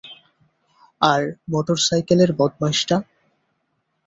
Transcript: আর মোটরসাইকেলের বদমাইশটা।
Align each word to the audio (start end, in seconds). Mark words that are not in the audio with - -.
আর 1.01 1.21
মোটরসাইকেলের 1.51 2.31
বদমাইশটা। 2.39 2.97